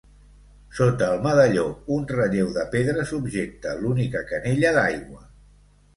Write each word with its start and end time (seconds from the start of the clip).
Sota 0.77 1.09
el 1.15 1.19
medalló, 1.25 1.65
un 1.97 2.09
relleu 2.13 2.49
de 2.57 2.65
pedra 2.77 3.07
subjecta 3.13 3.77
l'única 3.83 4.27
canella 4.33 4.77
d'aigua. 4.79 5.21